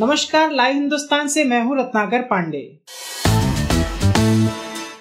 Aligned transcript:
नमस्कार, 0.00 0.50
लाइव 0.50 0.74
हिंदुस्तान 0.74 1.28
से 1.28 1.42
मैं 1.44 1.60
हूँ 1.62 1.76
रत्नाकर 1.78 2.22
पांडे। 2.22 2.58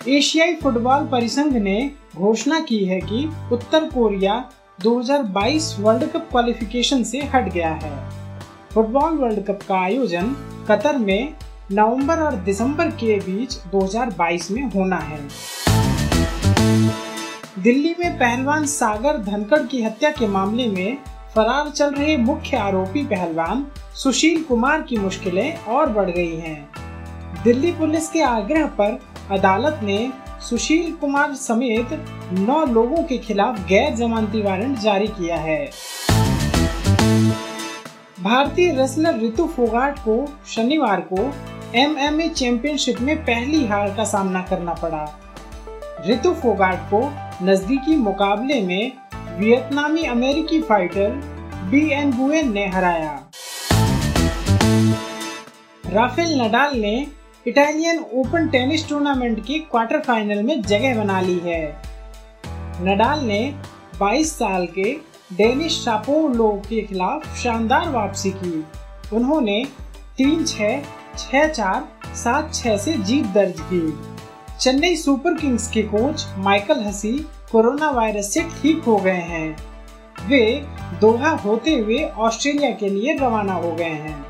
एशियाई 0.07 0.53
फुटबॉल 0.53 1.03
परिसंघ 1.07 1.53
ने 1.53 1.75
घोषणा 2.15 2.59
की 2.59 2.83
है 2.85 2.99
कि 3.01 3.23
उत्तर 3.51 3.83
कोरिया 3.89 4.37
2022 4.81 5.75
वर्ल्ड 5.79 6.03
कप 6.03 6.27
क्वालिफिकेशन 6.31 7.03
से 7.03 7.20
हट 7.33 7.49
गया 7.53 7.70
है। 7.73 7.91
फुटबॉल 8.73 9.17
वर्ल्ड 9.17 9.45
कप 9.45 9.59
का 9.67 9.75
आयोजन 9.75 10.35
कतर 10.70 10.98
में 10.98 11.34
नवंबर 11.71 12.20
और 12.20 12.35
दिसंबर 12.35 12.87
के 12.93 13.20
बीच 13.20 13.57
2022 13.71 14.49
में 14.51 14.63
होना 14.71 14.98
है। 14.98 15.20
दिल्ली 17.59 17.95
में 17.99 18.17
पहलवान 18.20 18.65
सागर 18.65 19.17
धनखड़ 19.23 19.61
की 19.61 19.84
हत्या 19.84 20.11
के 20.11 20.27
मामले 20.27 20.67
में 20.67 20.98
फरार 21.38 21.70
चल 21.70 21.91
रहे 21.94 22.16
मुख्य 22.18 22.58
आरोपी 22.58 23.04
पहलवान 23.05 23.66
सुशील 23.96 24.41
कुमार 24.44 24.82
की 24.82 24.98
मुश्किलें 24.98 25.57
और 25.66 25.90
बढ़ 25.90 26.10
गई 26.10 26.35
हैं। 26.35 27.44
दिल्ली 27.44 27.71
पुलिस 27.71 28.10
के 28.10 28.21
आग्रह 28.21 28.66
पर 28.79 28.98
अदालत 29.32 29.79
ने 29.84 29.99
सुशील 30.48 30.91
कुमार 30.94 31.34
समेत 31.35 31.94
नौ 32.40 32.66
लोगों 32.66 33.04
के 33.04 33.18
खिलाफ 33.18 33.60
गैर 33.68 33.94
जमानती 33.96 34.41
वारंट 34.41 34.79
जारी 34.79 35.07
किया 35.10 35.38
है 35.38 35.60
भारतीय 38.22 38.72
रेसलर 38.72 39.22
ऋतु 39.22 39.48
फोगाट 39.48 39.99
को 39.99 40.20
शनिवार 40.48 41.01
को 41.13 41.24
एम 41.76 41.98
एमएमए 41.98 42.29
चैंपियनशिप 42.29 43.01
में 43.01 43.16
पहली 43.24 43.66
हार 43.66 43.96
का 43.96 44.04
सामना 44.07 44.41
करना 44.41 44.74
पड़ा 44.74 45.07
रितु 46.07 46.34
फोगाट 46.34 46.90
को 46.94 47.10
नजदीकी 47.46 47.96
मुकाबले 47.96 48.62
में 48.62 48.91
वियतनामी 49.38 50.04
अमेरिकी 50.04 50.62
फाइटर 50.62 51.10
बी 51.70 51.91
एन 51.91 52.12
बुएन 52.12 52.52
ने 52.54 52.68
हराया। 52.68 53.12
राफेल 55.85 56.41
नडाल 56.41 56.77
ने 56.77 57.07
इटालियन 57.48 57.99
ओपन 58.13 58.48
टेनिस 58.48 58.90
टूर्नामेंट 58.90 59.46
के 59.46 59.60
क्वार्टर 59.60 59.99
फाइनल 59.99 60.44
में 60.44 60.62
जगह 60.62 60.96
बना 60.96 61.21
ली 61.21 61.38
है। 61.40 61.62
नडाल 62.82 63.20
ने 63.20 63.54
22 63.99 64.34
साल 64.34 64.68
के 64.68 64.97
डेनिस 65.34 65.74
शापोलो 65.85 66.51
के 66.69 66.81
खिलाफ 66.81 67.38
शानदार 67.38 67.90
वापसी 67.90 68.31
की। 68.31 68.66
उन्होंने 69.13 69.66
तीन 70.18 70.46
छः 70.46 70.81
छः 71.18 71.47
चार, 71.47 71.88
सात 72.16 72.53
छः 72.53 72.78
से 72.78 72.94
जीत 72.94 73.25
दर्ज 73.25 73.62
की। 73.74 73.97
चेन्नई 74.59 74.96
सुपर 74.96 75.34
किंग्स 75.34 75.72
के 75.72 75.81
coach 75.81 76.25
Michael 76.38 76.84
Hussey 76.84 77.28
corona 77.51 77.90
virus 77.91 78.34
से 78.34 78.41
ठीक 78.53 78.84
हो 78.84 78.95
गए 78.97 79.22
हैं। 79.23 79.56
वे 80.28 80.41
दोहा 81.01 81.29
होते 81.35 81.75
हुए 81.75 82.03
ऑस्ट्रेलिया 82.19 82.72
के 82.72 82.89
लिए 82.89 83.17
रवाना 83.17 83.53
हो 83.53 83.72
गए 83.72 83.85
हैं। 83.85 84.25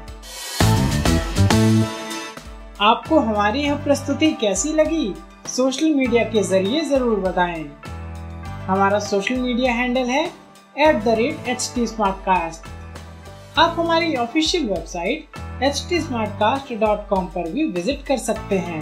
आपको 2.82 3.20
हमारी 3.20 3.62
यह 3.62 3.76
प्रस्तुति 3.84 4.32
कैसी 4.42 4.74
लगी? 4.74 5.14
सोशल 5.48 5.94
मीडिया 5.94 6.24
के 6.24 6.44
ज़रिए 6.44 6.82
ज़रूर 6.82 7.20
बताएँ। 7.20 7.64
हमारा 8.68 9.00
सोशल 9.00 9.36
मीडिया 9.36 9.74
हैंडल 9.74 10.10
है 10.10 10.26
at 10.26 11.04
the 11.04 11.16
rate 11.18 11.48
H 11.50 11.72
T 11.76 11.86
आप 13.58 13.76
हमारी 13.78 14.16
ऑफिशियल 14.16 14.70
वेबसाइट 14.70 15.64
एच 15.64 15.86
टी 15.90 16.00
पर 16.02 17.52
भी 17.52 17.66
विज़िट 17.66 18.06
कर 18.08 18.18
सकते 18.20 18.58
हैं। 18.60 18.82